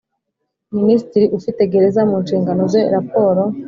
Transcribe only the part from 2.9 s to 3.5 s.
raporo